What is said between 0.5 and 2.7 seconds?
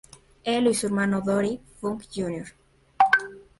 y su hermano Dory Funk Jr.